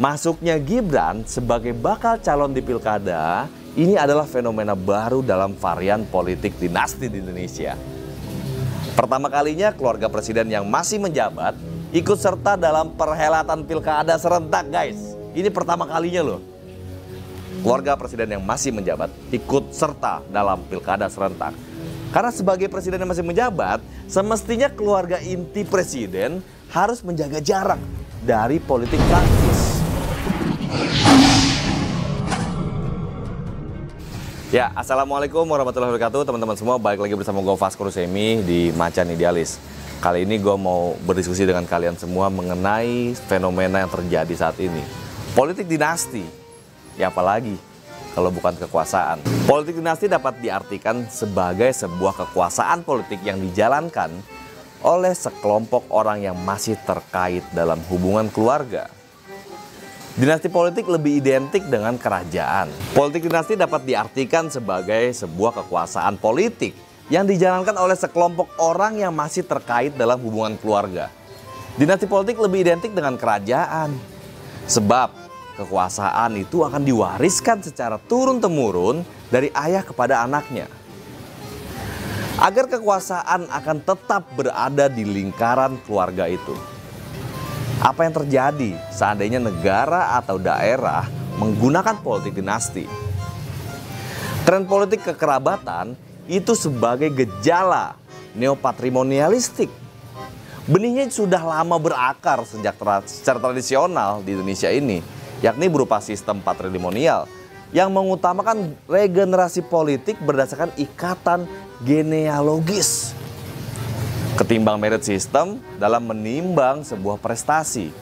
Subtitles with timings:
[0.00, 3.44] Masuknya Gibran sebagai bakal calon di pilkada
[3.76, 7.76] ini adalah fenomena baru dalam varian politik dinasti di Indonesia.
[8.96, 11.52] Pertama kalinya keluarga presiden yang masih menjabat
[11.92, 14.96] ikut serta dalam perhelatan pilkada serentak guys.
[15.36, 16.40] Ini pertama kalinya loh.
[17.60, 21.52] Keluarga presiden yang masih menjabat ikut serta dalam pilkada serentak.
[22.08, 26.40] Karena sebagai presiden yang masih menjabat, semestinya keluarga inti presiden
[26.72, 27.76] harus menjaga jarak
[28.24, 29.49] dari politik praktis.
[34.50, 36.74] Ya, Assalamualaikum warahmatullahi wabarakatuh teman-teman semua.
[36.74, 39.62] Balik lagi bersama gue Vasco Rusemi di Macan Idealis.
[40.02, 44.82] Kali ini gue mau berdiskusi dengan kalian semua mengenai fenomena yang terjadi saat ini.
[45.38, 46.26] Politik dinasti,
[46.98, 47.54] ya apalagi
[48.18, 49.22] kalau bukan kekuasaan.
[49.46, 54.10] Politik dinasti dapat diartikan sebagai sebuah kekuasaan politik yang dijalankan
[54.82, 58.90] oleh sekelompok orang yang masih terkait dalam hubungan keluarga
[60.18, 62.66] Dinasti politik lebih identik dengan kerajaan.
[62.98, 66.74] Politik dinasti dapat diartikan sebagai sebuah kekuasaan politik
[67.14, 71.14] yang dijalankan oleh sekelompok orang yang masih terkait dalam hubungan keluarga.
[71.78, 73.94] Dinasti politik lebih identik dengan kerajaan.
[74.66, 75.14] Sebab
[75.62, 80.66] kekuasaan itu akan diwariskan secara turun-temurun dari ayah kepada anaknya.
[82.42, 86.79] Agar kekuasaan akan tetap berada di lingkaran keluarga itu.
[87.80, 91.08] Apa yang terjadi seandainya negara atau daerah
[91.40, 92.84] menggunakan politik dinasti?
[94.44, 95.96] Tren politik kekerabatan
[96.28, 97.96] itu sebagai gejala
[98.36, 99.72] neopatrimonialistik.
[100.68, 105.00] Benihnya sudah lama berakar sejak tra secara tradisional di Indonesia ini,
[105.40, 107.24] yakni berupa sistem patrimonial
[107.72, 111.48] yang mengutamakan regenerasi politik berdasarkan ikatan
[111.80, 113.16] genealogis
[114.40, 117.92] ketimbang merit system dalam menimbang sebuah prestasi.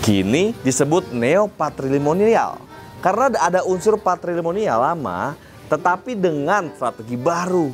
[0.00, 2.56] Kini disebut neopatrimonial
[3.04, 5.36] karena ada unsur patrimonial lama
[5.68, 7.68] tetapi dengan strategi baru.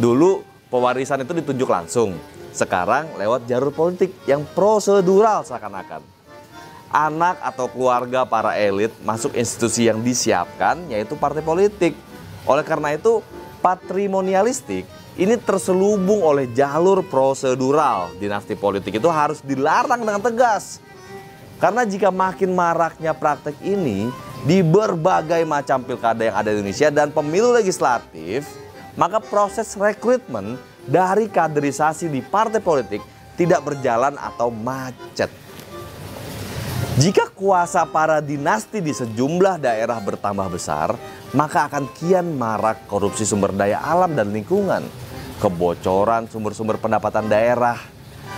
[0.00, 0.40] Dulu
[0.72, 2.16] pewarisan itu ditunjuk langsung,
[2.56, 6.00] sekarang lewat jalur politik yang prosedural seakan-akan.
[6.88, 11.92] Anak atau keluarga para elit masuk institusi yang disiapkan yaitu partai politik.
[12.48, 13.20] Oleh karena itu
[13.60, 18.16] patrimonialistik ini terselubung oleh jalur prosedural.
[18.16, 20.80] Dinasti politik itu harus dilarang dengan tegas.
[21.60, 24.10] Karena jika makin maraknya praktek ini
[24.42, 28.50] di berbagai macam pilkada yang ada di Indonesia dan pemilu legislatif,
[28.98, 30.58] maka proses rekrutmen
[30.88, 33.04] dari kaderisasi di partai politik
[33.38, 35.41] tidak berjalan atau macet.
[36.92, 40.92] Jika kuasa para dinasti di sejumlah daerah bertambah besar,
[41.32, 44.84] maka akan kian marak korupsi sumber daya alam dan lingkungan
[45.40, 47.80] kebocoran sumber-sumber pendapatan daerah,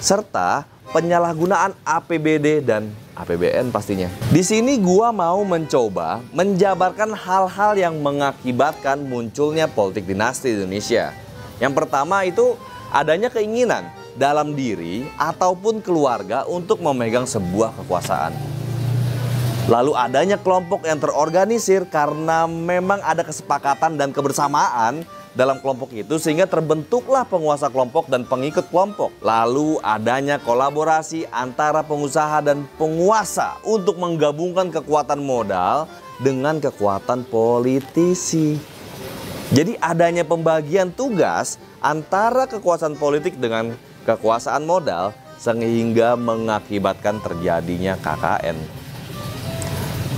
[0.00, 0.64] serta
[0.96, 2.88] penyalahgunaan APBD dan
[3.20, 4.08] APBN pastinya.
[4.32, 11.12] Di sini gua mau mencoba menjabarkan hal-hal yang mengakibatkan munculnya politik dinasti di Indonesia.
[11.60, 12.56] Yang pertama itu
[12.88, 18.34] adanya keinginan dalam diri ataupun keluarga untuk memegang sebuah kekuasaan.
[19.68, 25.04] Lalu adanya kelompok yang terorganisir karena memang ada kesepakatan dan kebersamaan
[25.36, 29.12] dalam kelompok itu sehingga terbentuklah penguasa kelompok dan pengikut kelompok.
[29.20, 35.84] Lalu adanya kolaborasi antara pengusaha dan penguasa untuk menggabungkan kekuatan modal
[36.16, 38.56] dengan kekuatan politisi.
[39.52, 43.76] Jadi adanya pembagian tugas antara kekuasaan politik dengan
[44.08, 48.56] kekuasaan modal sehingga mengakibatkan terjadinya KKN.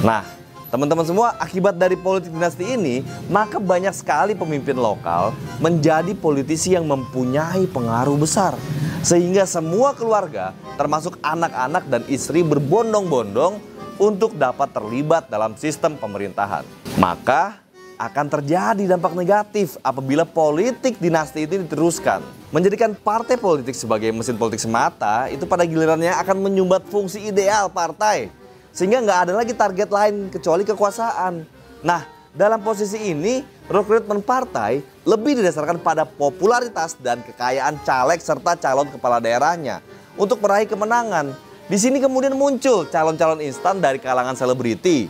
[0.00, 0.34] Nah,
[0.74, 5.30] Teman-teman semua, akibat dari politik dinasti ini, maka banyak sekali pemimpin lokal
[5.62, 8.58] menjadi politisi yang mempunyai pengaruh besar.
[8.98, 13.62] Sehingga semua keluarga, termasuk anak-anak dan istri berbondong-bondong
[14.02, 16.66] untuk dapat terlibat dalam sistem pemerintahan.
[16.98, 17.63] Maka
[18.04, 22.20] akan terjadi dampak negatif apabila politik dinasti itu diteruskan.
[22.52, 28.28] Menjadikan partai politik sebagai mesin politik semata itu pada gilirannya akan menyumbat fungsi ideal partai
[28.74, 31.46] sehingga nggak ada lagi target lain kecuali kekuasaan.
[31.80, 32.02] Nah,
[32.34, 39.22] dalam posisi ini, rekrutmen partai lebih didasarkan pada popularitas dan kekayaan caleg serta calon kepala
[39.22, 39.78] daerahnya
[40.18, 41.30] untuk meraih kemenangan.
[41.70, 45.06] Di sini kemudian muncul calon-calon instan dari kalangan selebriti,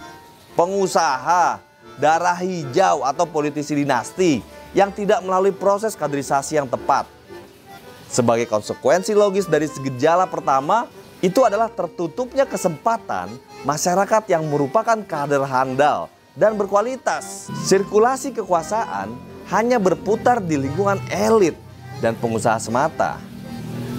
[0.52, 1.63] pengusaha,
[1.98, 4.42] darah hijau atau politisi dinasti
[4.74, 7.06] yang tidak melalui proses kaderisasi yang tepat.
[8.10, 10.86] Sebagai konsekuensi logis dari gejala pertama,
[11.24, 13.32] itu adalah tertutupnya kesempatan
[13.64, 17.48] masyarakat yang merupakan kader handal dan berkualitas.
[17.64, 19.14] Sirkulasi kekuasaan
[19.50, 21.56] hanya berputar di lingkungan elit
[22.02, 23.16] dan pengusaha semata.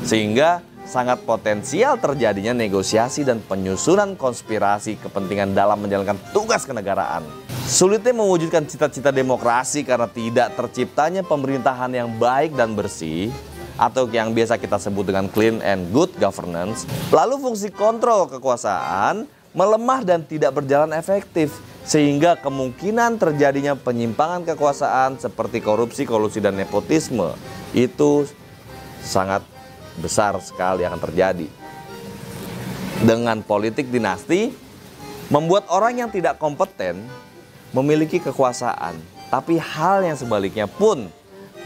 [0.06, 7.45] Sehingga sangat potensial terjadinya negosiasi dan penyusunan konspirasi kepentingan dalam menjalankan tugas kenegaraan.
[7.66, 13.34] Sulitnya mewujudkan cita-cita demokrasi karena tidak terciptanya pemerintahan yang baik dan bersih
[13.74, 16.86] atau yang biasa kita sebut dengan clean and good governance.
[17.10, 19.26] Lalu fungsi kontrol kekuasaan
[19.58, 27.34] melemah dan tidak berjalan efektif sehingga kemungkinan terjadinya penyimpangan kekuasaan seperti korupsi, kolusi dan nepotisme
[27.74, 28.30] itu
[29.02, 29.42] sangat
[29.98, 31.50] besar sekali akan terjadi.
[33.02, 34.54] Dengan politik dinasti,
[35.34, 37.25] membuat orang yang tidak kompeten
[37.76, 38.96] memiliki kekuasaan,
[39.28, 41.12] tapi hal yang sebaliknya pun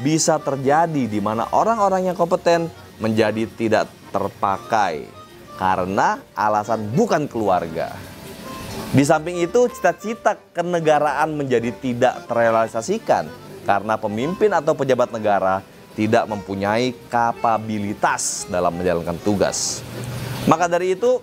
[0.01, 2.65] bisa terjadi di mana orang-orang yang kompeten
[2.97, 5.06] menjadi tidak terpakai
[5.61, 7.94] karena alasan bukan keluarga.
[8.89, 13.29] Di samping itu, cita-cita kenegaraan menjadi tidak terrealisasikan
[13.69, 15.61] karena pemimpin atau pejabat negara
[15.94, 19.85] tidak mempunyai kapabilitas dalam menjalankan tugas.
[20.50, 21.21] Maka dari itu,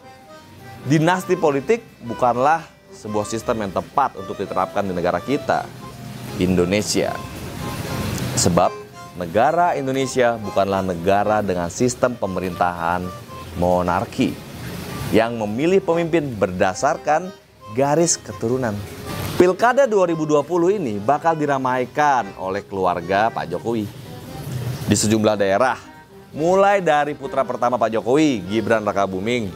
[0.86, 5.68] dinasti politik bukanlah sebuah sistem yang tepat untuk diterapkan di negara kita,
[6.40, 7.12] Indonesia.
[8.40, 8.72] Sebab
[9.20, 13.04] negara Indonesia bukanlah negara dengan sistem pemerintahan
[13.60, 14.32] monarki
[15.12, 17.30] yang memilih pemimpin berdasarkan
[17.76, 18.72] garis keturunan.
[19.36, 23.84] Pilkada 2020 ini bakal diramaikan oleh keluarga Pak Jokowi
[24.88, 25.76] di sejumlah daerah.
[26.32, 29.52] Mulai dari putra pertama Pak Jokowi, Gibran Raka Buming.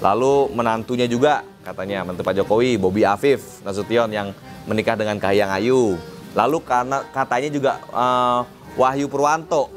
[0.00, 4.34] Lalu menantunya juga katanya menantu Pak Jokowi, Bobi Afif Nasution yang
[4.66, 5.96] menikah dengan Kahiyang Ayu.
[6.34, 8.42] Lalu karena katanya juga uh,
[8.74, 9.68] Wahyu Purwanto,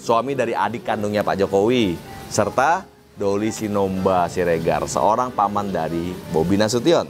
[0.00, 1.94] suami dari adik kandungnya Pak Jokowi,
[2.32, 7.04] serta Doli Sinomba Siregar, seorang paman dari Bobi Nasution.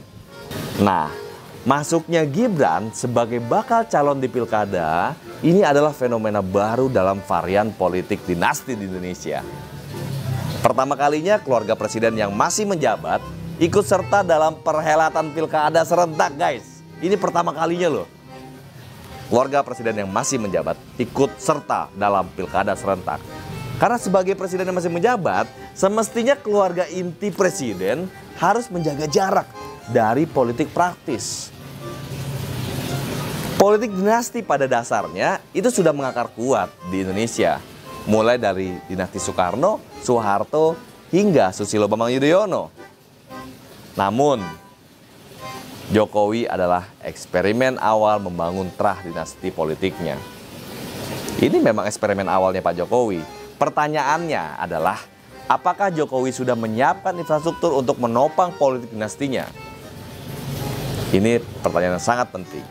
[0.83, 1.07] Nah,
[1.63, 8.75] masuknya Gibran sebagai bakal calon di pilkada ini adalah fenomena baru dalam varian politik dinasti
[8.75, 9.39] di Indonesia.
[10.59, 13.19] Pertama kalinya keluarga presiden yang masih menjabat
[13.61, 16.81] ikut serta dalam perhelatan pilkada serentak guys.
[17.03, 18.07] Ini pertama kalinya loh.
[19.29, 23.21] Keluarga presiden yang masih menjabat ikut serta dalam pilkada serentak.
[23.81, 28.05] Karena sebagai presiden yang masih menjabat, semestinya keluarga inti presiden
[28.37, 29.47] harus menjaga jarak
[29.89, 31.49] dari politik praktis.
[33.57, 37.57] Politik dinasti pada dasarnya itu sudah mengakar kuat di Indonesia.
[38.03, 40.75] Mulai dari dinasti Soekarno, Soeharto,
[41.13, 42.82] hingga Susilo Bambang Yudhoyono.
[43.93, 44.41] Namun,
[45.93, 50.17] Jokowi adalah eksperimen awal membangun terah dinasti politiknya.
[51.37, 53.21] Ini memang eksperimen awalnya Pak Jokowi.
[53.61, 54.97] Pertanyaannya adalah,
[55.45, 59.45] apakah Jokowi sudah menyiapkan infrastruktur untuk menopang politik dinastinya?
[61.13, 62.65] Ini pertanyaan yang sangat penting.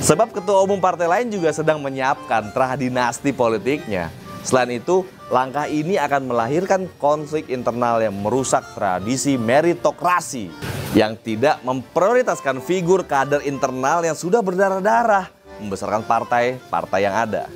[0.00, 4.08] Sebab ketua umum partai lain juga sedang menyiapkan terah dinasti politiknya.
[4.40, 10.48] Selain itu, langkah ini akan melahirkan konflik internal yang merusak tradisi meritokrasi
[10.96, 15.28] yang tidak memprioritaskan figur kader internal yang sudah berdarah-darah
[15.60, 17.46] membesarkan partai-partai yang ada.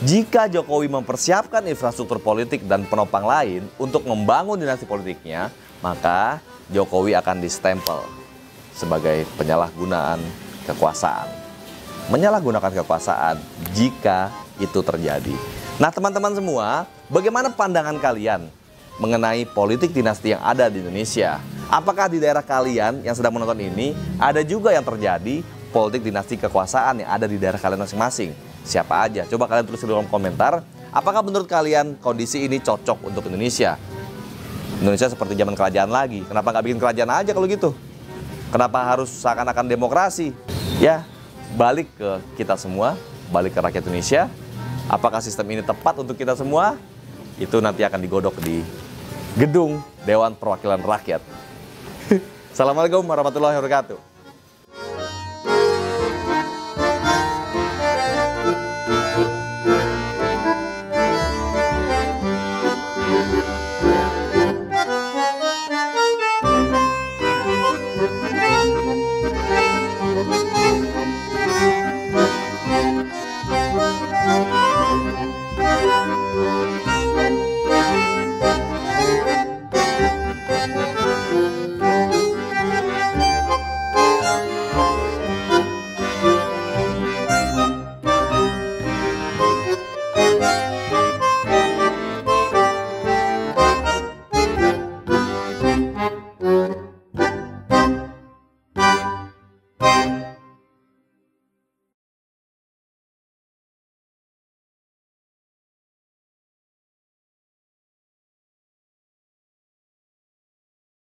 [0.00, 5.52] Jika Jokowi mempersiapkan infrastruktur politik dan penopang lain untuk membangun dinasti politiknya,
[5.84, 6.40] maka
[6.72, 8.00] Jokowi akan distempel
[8.72, 10.24] sebagai penyalahgunaan
[10.64, 11.40] kekuasaan
[12.10, 13.38] menyalahgunakan kekuasaan
[13.70, 15.59] jika itu terjadi.
[15.80, 18.52] Nah, teman-teman semua, bagaimana pandangan kalian
[19.00, 21.40] mengenai politik dinasti yang ada di Indonesia?
[21.72, 25.40] Apakah di daerah kalian yang sedang menonton ini ada juga yang terjadi
[25.72, 28.36] politik dinasti kekuasaan yang ada di daerah kalian masing-masing?
[28.60, 29.24] Siapa aja?
[29.24, 30.60] Coba kalian tulis di kolom komentar.
[30.92, 33.80] Apakah menurut kalian kondisi ini cocok untuk Indonesia?
[34.84, 36.28] Indonesia seperti zaman kerajaan lagi.
[36.28, 37.72] Kenapa nggak bikin kerajaan aja kalau gitu?
[38.52, 40.36] Kenapa harus seakan-akan demokrasi?
[40.76, 41.08] Ya,
[41.56, 43.00] balik ke kita semua,
[43.32, 44.28] balik ke rakyat Indonesia.
[44.90, 46.74] Apakah sistem ini tepat untuk kita semua?
[47.38, 48.58] Itu nanti akan digodok di
[49.38, 51.22] gedung Dewan Perwakilan Rakyat.
[52.50, 54.09] Assalamualaikum warahmatullahi wabarakatuh.